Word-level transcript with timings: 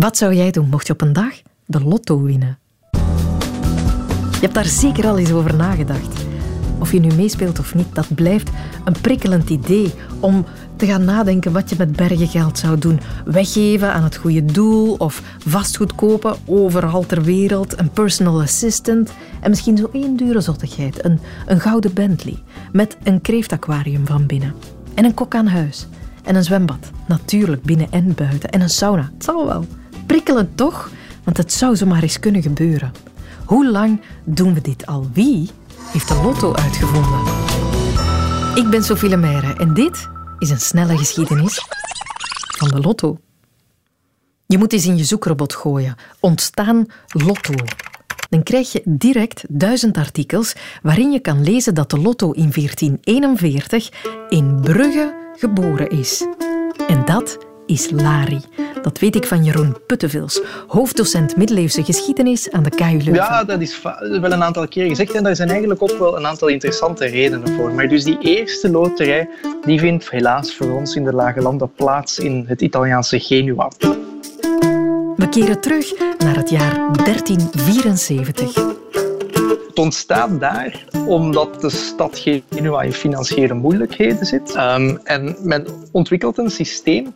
Wat 0.00 0.16
zou 0.16 0.34
jij 0.34 0.50
doen 0.50 0.68
mocht 0.68 0.86
je 0.86 0.92
op 0.92 1.00
een 1.00 1.12
dag 1.12 1.32
de 1.66 1.80
lotto 1.80 2.22
winnen? 2.22 2.58
Je 4.30 4.40
hebt 4.40 4.54
daar 4.54 4.64
zeker 4.64 5.06
al 5.06 5.18
eens 5.18 5.32
over 5.32 5.56
nagedacht. 5.56 6.24
Of 6.78 6.92
je 6.92 7.00
nu 7.00 7.14
meespeelt 7.14 7.58
of 7.58 7.74
niet, 7.74 7.94
dat 7.94 8.14
blijft 8.14 8.50
een 8.84 9.00
prikkelend 9.00 9.50
idee 9.50 9.94
om 10.20 10.44
te 10.76 10.86
gaan 10.86 11.04
nadenken 11.04 11.52
wat 11.52 11.70
je 11.70 11.74
met 11.78 11.96
bergen 11.96 12.28
geld 12.28 12.58
zou 12.58 12.78
doen. 12.78 13.00
Weggeven 13.24 13.92
aan 13.92 14.02
het 14.02 14.16
goede 14.16 14.44
doel 14.44 14.94
of 14.94 15.22
vastgoed 15.46 15.94
kopen 15.94 16.36
overal 16.46 17.06
ter 17.06 17.22
wereld, 17.22 17.78
een 17.78 17.90
personal 17.90 18.40
assistant 18.40 19.12
en 19.40 19.50
misschien 19.50 19.76
zo 19.76 19.88
één 19.92 20.16
dure 20.16 20.40
zottigheid, 20.40 21.04
een, 21.04 21.20
een 21.46 21.60
gouden 21.60 21.94
Bentley 21.94 22.42
met 22.72 22.96
een 23.02 23.20
kreeftaquarium 23.20 24.06
van 24.06 24.26
binnen 24.26 24.54
en 24.94 25.04
een 25.04 25.14
kok 25.14 25.34
aan 25.34 25.46
huis 25.46 25.86
en 26.22 26.34
een 26.34 26.44
zwembad, 26.44 26.90
natuurlijk 27.06 27.62
binnen 27.62 27.90
en 27.90 28.14
buiten 28.14 28.50
en 28.50 28.60
een 28.60 28.70
sauna. 28.70 29.10
Het 29.14 29.24
zal 29.24 29.46
wel. 29.46 29.64
Prikkelend 30.06 30.56
toch? 30.56 30.90
Want 31.24 31.36
het 31.36 31.52
zou 31.52 31.76
zomaar 31.76 32.02
eens 32.02 32.20
kunnen 32.20 32.42
gebeuren. 32.42 32.92
Hoe 33.44 33.70
lang 33.70 34.00
doen 34.24 34.54
we 34.54 34.60
dit 34.60 34.86
al? 34.86 35.08
Wie 35.12 35.50
heeft 35.92 36.08
de 36.08 36.14
lotto 36.22 36.54
uitgevonden? 36.54 37.20
Ik 38.54 38.70
ben 38.70 38.84
Sophie 38.84 39.08
Lemaire 39.08 39.54
en 39.54 39.74
dit 39.74 40.08
is 40.38 40.50
een 40.50 40.60
snelle 40.60 40.96
geschiedenis 40.96 41.66
van 42.58 42.68
de 42.68 42.80
lotto. 42.80 43.18
Je 44.46 44.58
moet 44.58 44.72
eens 44.72 44.86
in 44.86 44.96
je 44.96 45.04
zoekrobot 45.04 45.54
gooien. 45.54 45.96
Ontstaan 46.20 46.86
lotto. 47.06 47.54
Dan 48.28 48.42
krijg 48.42 48.72
je 48.72 48.82
direct 48.84 49.44
duizend 49.48 49.96
artikels 49.96 50.54
waarin 50.82 51.10
je 51.10 51.20
kan 51.20 51.42
lezen 51.42 51.74
dat 51.74 51.90
de 51.90 51.98
lotto 51.98 52.30
in 52.30 52.50
1441 52.54 53.90
in 54.28 54.60
Brugge 54.60 55.32
geboren 55.36 55.90
is. 55.90 56.26
En 56.88 57.04
dat 57.04 57.38
is 57.66 57.90
Lari. 57.90 58.40
Dat 58.86 58.98
weet 58.98 59.16
ik 59.16 59.26
van 59.26 59.44
Jeroen 59.44 59.76
Puttevils, 59.86 60.40
hoofddocent 60.66 61.36
middeleeuwse 61.36 61.84
geschiedenis 61.84 62.50
aan 62.50 62.62
de 62.62 62.70
KU 62.70 62.84
Leuven. 62.84 63.14
Ja, 63.14 63.44
dat 63.44 63.60
is 63.60 63.82
wel 63.82 64.32
een 64.32 64.42
aantal 64.42 64.68
keer 64.68 64.88
gezegd 64.88 65.12
en 65.12 65.22
daar 65.22 65.36
zijn 65.36 65.48
eigenlijk 65.48 65.82
ook 65.82 65.98
wel 65.98 66.16
een 66.16 66.26
aantal 66.26 66.48
interessante 66.48 67.06
redenen 67.06 67.48
voor. 67.48 67.72
Maar 67.72 67.88
dus 67.88 68.04
die 68.04 68.18
eerste 68.20 68.70
loterij 68.70 69.28
die 69.64 69.78
vindt 69.78 70.10
helaas 70.10 70.54
voor 70.54 70.70
ons 70.70 70.96
in 70.96 71.04
de 71.04 71.12
Lage 71.12 71.40
Landen 71.40 71.72
plaats 71.72 72.18
in 72.18 72.44
het 72.48 72.60
Italiaanse 72.60 73.20
Genua. 73.20 73.70
We 75.16 75.28
keren 75.30 75.60
terug 75.60 75.92
naar 76.18 76.36
het 76.36 76.50
jaar 76.50 76.74
1374. 77.04 78.54
Het 79.66 79.78
ontstaat 79.78 80.40
daar 80.40 80.84
omdat 81.06 81.60
de 81.60 81.70
stad 81.70 82.18
Genua 82.18 82.82
in 82.82 82.92
financiële 82.92 83.54
moeilijkheden 83.54 84.26
zit. 84.26 84.54
Um, 84.56 85.00
en 85.04 85.36
men 85.40 85.66
ontwikkelt 85.92 86.38
een 86.38 86.50
systeem 86.50 87.14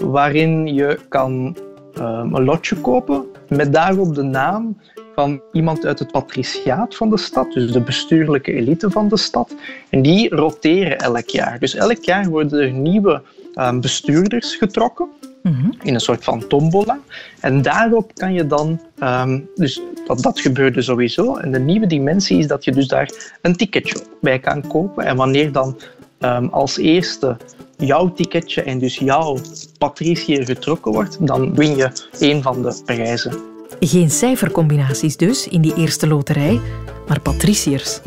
waarin 0.00 0.74
je 0.74 0.98
kan 1.08 1.56
um, 1.98 2.34
een 2.34 2.44
lotje 2.44 2.76
kopen 2.76 3.24
met 3.48 3.72
daarop 3.72 4.14
de 4.14 4.22
naam 4.22 4.76
van 5.14 5.40
iemand 5.52 5.86
uit 5.86 5.98
het 5.98 6.12
patriciaat 6.12 6.96
van 6.96 7.10
de 7.10 7.18
stad, 7.18 7.52
dus 7.52 7.72
de 7.72 7.80
bestuurlijke 7.80 8.52
elite 8.52 8.90
van 8.90 9.08
de 9.08 9.16
stad. 9.16 9.54
En 9.88 10.02
die 10.02 10.34
roteren 10.34 10.98
elk 10.98 11.28
jaar. 11.28 11.58
Dus 11.58 11.74
elk 11.74 12.04
jaar 12.04 12.28
worden 12.28 12.60
er 12.60 12.72
nieuwe 12.72 13.22
um, 13.54 13.80
bestuurders 13.80 14.56
getrokken. 14.56 15.08
Mhm. 15.42 15.70
In 15.82 15.94
een 15.94 16.00
soort 16.00 16.24
van 16.24 16.46
tombola. 16.46 16.98
En 17.40 17.62
daarop 17.62 18.14
kan 18.14 18.32
je 18.32 18.46
dan, 18.46 18.80
um, 19.02 19.48
dus 19.54 19.80
dat, 20.06 20.22
dat 20.22 20.40
gebeurde 20.40 20.82
sowieso. 20.82 21.36
En 21.36 21.52
de 21.52 21.58
nieuwe 21.58 21.86
dimensie 21.86 22.38
is 22.38 22.46
dat 22.46 22.64
je 22.64 22.72
dus 22.72 22.88
daar 22.88 23.10
een 23.42 23.56
ticketje 23.56 24.02
bij 24.20 24.38
kan 24.38 24.66
kopen. 24.66 25.04
En 25.04 25.16
wanneer 25.16 25.52
dan 25.52 25.78
um, 26.20 26.48
als 26.48 26.76
eerste 26.76 27.36
jouw 27.80 28.12
ticketje 28.12 28.62
en 28.62 28.78
dus 28.78 28.96
jouw 28.96 29.38
patriciër 29.78 30.44
getrokken 30.44 30.92
wordt, 30.92 31.26
dan 31.26 31.54
win 31.54 31.76
je 31.76 31.90
een 32.18 32.42
van 32.42 32.62
de 32.62 32.80
prijzen. 32.84 33.32
Geen 33.80 34.10
cijfercombinaties 34.10 35.16
dus 35.16 35.48
in 35.48 35.60
die 35.60 35.74
eerste 35.76 36.06
loterij, 36.06 36.60
maar 37.08 37.20
patriciërs. 37.20 38.00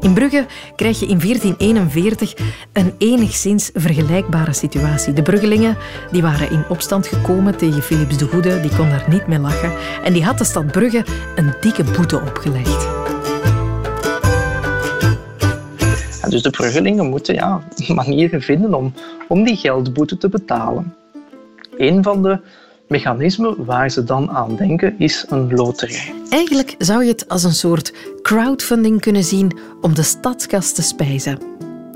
In 0.00 0.14
Brugge 0.14 0.46
krijg 0.76 1.00
je 1.00 1.06
in 1.06 1.18
1441 1.18 2.34
een 2.72 2.94
enigszins 2.98 3.70
vergelijkbare 3.74 4.52
situatie. 4.52 5.12
De 5.12 5.22
Bruggelingen 5.22 5.76
die 6.10 6.22
waren 6.22 6.50
in 6.50 6.64
opstand 6.68 7.06
gekomen 7.06 7.56
tegen 7.56 7.82
Philips 7.82 8.18
de 8.18 8.26
Goede, 8.26 8.60
die 8.60 8.76
kon 8.76 8.88
daar 8.88 9.06
niet 9.08 9.26
mee 9.26 9.38
lachen. 9.38 9.72
En 10.04 10.12
die 10.12 10.24
had 10.24 10.38
de 10.38 10.44
stad 10.44 10.66
Brugge 10.66 11.04
een 11.36 11.54
dikke 11.60 11.84
boete 11.84 12.20
opgelegd. 12.20 12.97
Dus 16.30 16.42
de 16.42 16.50
Bruggelingen 16.50 17.06
moeten 17.06 17.34
ja, 17.34 17.60
manieren 17.94 18.42
vinden 18.42 18.74
om, 18.74 18.92
om 19.28 19.44
die 19.44 19.56
geldboete 19.56 20.16
te 20.16 20.28
betalen. 20.28 20.94
Een 21.76 22.02
van 22.02 22.22
de 22.22 22.40
mechanismen 22.88 23.64
waar 23.64 23.90
ze 23.90 24.04
dan 24.04 24.30
aan 24.30 24.56
denken 24.56 24.94
is 24.98 25.26
een 25.28 25.54
loterij. 25.54 26.12
Eigenlijk 26.30 26.74
zou 26.78 27.04
je 27.04 27.10
het 27.10 27.28
als 27.28 27.44
een 27.44 27.52
soort 27.52 27.92
crowdfunding 28.22 29.00
kunnen 29.00 29.24
zien 29.24 29.58
om 29.80 29.94
de 29.94 30.02
stadskas 30.02 30.72
te 30.72 30.82
spijzen. 30.82 31.38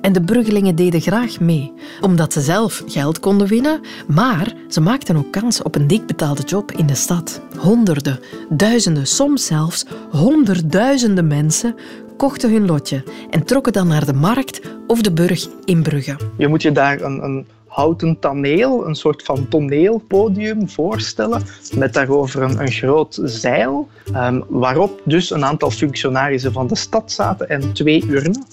En 0.02 0.12
de 0.12 0.22
Bruggelingen 0.22 0.74
deden 0.74 1.00
graag 1.00 1.40
mee, 1.40 1.72
omdat 2.00 2.32
ze 2.32 2.40
zelf 2.40 2.82
geld 2.86 3.20
konden 3.20 3.46
winnen, 3.46 3.80
maar 4.06 4.54
ze 4.68 4.80
maakten 4.80 5.16
ook 5.16 5.32
kans 5.32 5.62
op 5.62 5.74
een 5.74 5.86
dik 5.86 6.06
betaalde 6.06 6.42
job 6.42 6.72
in 6.72 6.86
de 6.86 6.94
stad. 6.94 7.40
Honderden, 7.58 8.20
duizenden, 8.48 9.06
soms 9.06 9.46
zelfs 9.46 9.86
honderdduizenden 10.10 11.26
mensen 11.26 11.74
kochten 12.16 12.52
hun 12.52 12.66
lotje 12.66 13.04
en 13.30 13.44
trokken 13.44 13.72
dan 13.72 13.88
naar 13.88 14.06
de 14.06 14.12
markt 14.12 14.60
of 14.86 15.02
de 15.02 15.12
burg 15.12 15.48
in 15.64 15.82
Brugge. 15.82 16.16
Je 16.36 16.48
moet 16.48 16.62
je 16.62 16.72
daar 16.72 17.00
een, 17.00 17.24
een 17.24 17.46
houten 17.66 18.18
toneel, 18.18 18.86
een 18.86 18.94
soort 18.94 19.22
van 19.22 19.48
toneelpodium 19.48 20.68
voorstellen, 20.68 21.42
met 21.74 21.94
daarover 21.94 22.42
een, 22.42 22.60
een 22.60 22.72
groot 22.72 23.20
zeil, 23.24 23.88
um, 24.14 24.44
waarop 24.48 25.00
dus 25.04 25.30
een 25.30 25.44
aantal 25.44 25.70
functionarissen 25.70 26.52
van 26.52 26.66
de 26.66 26.76
stad 26.76 27.12
zaten 27.12 27.48
en 27.48 27.72
twee 27.72 28.04
urnen. 28.08 28.44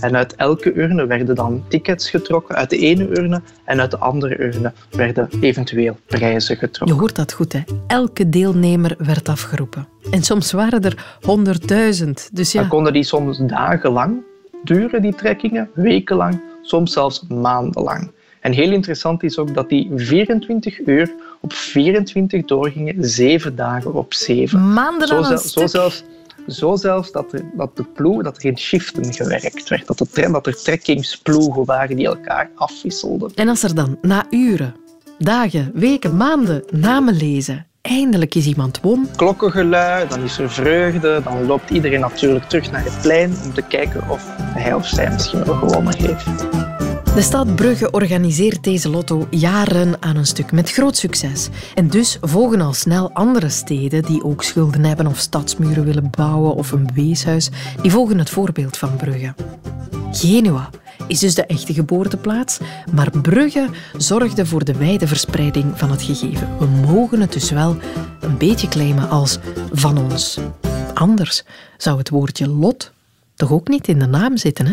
En 0.00 0.16
uit 0.16 0.34
elke 0.34 0.78
urne 0.78 1.06
werden 1.06 1.34
dan 1.34 1.64
tickets 1.68 2.10
getrokken, 2.10 2.54
uit 2.54 2.70
de 2.70 2.78
ene 2.78 3.18
urne 3.18 3.42
en 3.64 3.80
uit 3.80 3.90
de 3.90 3.98
andere 3.98 4.40
urne 4.42 4.72
werden 4.90 5.28
eventueel 5.40 5.96
prijzen 6.06 6.56
getrokken. 6.56 6.96
Je 6.96 7.00
hoort 7.00 7.16
dat 7.16 7.32
goed, 7.32 7.52
hè? 7.52 7.60
Elke 7.86 8.28
deelnemer 8.28 8.94
werd 8.98 9.28
afgeroepen. 9.28 9.88
En 10.10 10.22
soms 10.22 10.52
waren 10.52 10.82
er 10.82 11.16
honderdduizend. 11.20 12.30
Dus 12.32 12.52
ja. 12.52 12.60
Dan 12.60 12.68
konden 12.68 12.92
die 12.92 13.04
soms 13.04 13.38
dagenlang 13.38 14.22
duren, 14.64 15.02
die 15.02 15.14
trekkingen, 15.14 15.70
wekenlang, 15.74 16.40
soms 16.62 16.92
zelfs 16.92 17.26
maandenlang. 17.28 18.10
En 18.40 18.52
heel 18.52 18.72
interessant 18.72 19.22
is 19.22 19.38
ook 19.38 19.54
dat 19.54 19.68
die 19.68 19.90
24 19.94 20.86
uur 20.86 21.12
op 21.40 21.52
24 21.52 22.44
doorgingen, 22.44 22.94
zeven 22.98 23.56
dagen 23.56 23.94
op 23.94 24.14
zeven. 24.14 24.72
Maanden 24.72 25.08
zo, 25.08 25.36
zo 25.36 25.66
zelfs 25.66 26.04
zo 26.46 26.76
zelfs 26.76 27.12
dat 27.12 27.32
er, 27.32 27.44
dat 27.56 27.76
de 27.76 27.84
ploeg, 27.84 28.22
dat 28.22 28.36
er 28.36 28.44
in 28.44 28.58
shiften 28.58 29.14
gewerkt 29.14 29.68
werd. 29.68 29.86
Dat, 29.86 29.98
de, 29.98 30.30
dat 30.30 30.46
er 30.46 30.62
trekkingsploegen 30.62 31.64
waren 31.64 31.96
die 31.96 32.06
elkaar 32.06 32.50
afwisselden. 32.54 33.30
En 33.34 33.48
als 33.48 33.62
er 33.62 33.74
dan 33.74 33.98
na 34.02 34.26
uren, 34.30 34.74
dagen, 35.18 35.70
weken, 35.74 36.16
maanden 36.16 36.64
namen 36.70 37.14
lezen 37.14 37.66
eindelijk 37.82 38.34
is 38.34 38.46
iemand 38.46 38.80
won. 38.80 39.08
Klokkengelui, 39.16 40.08
dan 40.08 40.22
is 40.22 40.38
er 40.38 40.50
vreugde, 40.50 41.20
dan 41.24 41.46
loopt 41.46 41.70
iedereen 41.70 42.00
natuurlijk 42.00 42.44
terug 42.44 42.70
naar 42.70 42.84
het 42.84 42.98
plein 43.02 43.34
om 43.44 43.54
te 43.54 43.62
kijken 43.62 44.10
of 44.10 44.34
hij 44.38 44.74
of 44.74 44.86
zij 44.86 45.10
misschien 45.10 45.44
wel 45.44 45.54
gewonnen 45.54 45.96
heeft. 45.96 46.71
De 47.14 47.22
stad 47.22 47.56
Brugge 47.56 47.90
organiseert 47.90 48.64
deze 48.64 48.88
lotto 48.88 49.26
jaren 49.30 50.02
aan 50.02 50.16
een 50.16 50.26
stuk 50.26 50.52
met 50.52 50.70
groot 50.70 50.96
succes. 50.96 51.48
En 51.74 51.88
dus 51.88 52.18
volgen 52.20 52.60
al 52.60 52.72
snel 52.72 53.12
andere 53.12 53.48
steden 53.48 54.02
die 54.02 54.24
ook 54.24 54.42
schulden 54.42 54.84
hebben 54.84 55.06
of 55.06 55.18
stadsmuren 55.18 55.84
willen 55.84 56.10
bouwen 56.10 56.54
of 56.54 56.72
een 56.72 56.90
weeshuis, 56.94 57.50
die 57.82 57.90
volgen 57.90 58.18
het 58.18 58.30
voorbeeld 58.30 58.76
van 58.76 58.96
Brugge. 58.96 59.34
Genua 60.12 60.70
is 61.06 61.18
dus 61.18 61.34
de 61.34 61.46
echte 61.46 61.74
geboorteplaats, 61.74 62.58
maar 62.92 63.10
Brugge 63.22 63.68
zorgde 63.96 64.46
voor 64.46 64.64
de 64.64 64.74
wijde 64.74 65.06
verspreiding 65.06 65.78
van 65.78 65.90
het 65.90 66.02
gegeven. 66.02 66.48
We 66.58 66.66
mogen 66.66 67.20
het 67.20 67.32
dus 67.32 67.50
wel 67.50 67.76
een 68.20 68.38
beetje 68.38 68.68
claimen 68.68 69.08
als 69.08 69.38
van 69.72 69.98
ons. 69.98 70.38
Anders 70.94 71.44
zou 71.76 71.98
het 71.98 72.08
woordje 72.08 72.48
lot 72.48 72.92
toch 73.34 73.52
ook 73.52 73.68
niet 73.68 73.88
in 73.88 73.98
de 73.98 74.06
naam 74.06 74.36
zitten, 74.36 74.66
hè? 74.66 74.72